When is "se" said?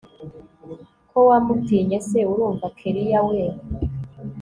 2.09-2.19